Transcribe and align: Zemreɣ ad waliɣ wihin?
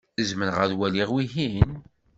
Zemreɣ 0.29 0.57
ad 0.63 0.71
waliɣ 0.77 1.09
wihin? 1.13 1.69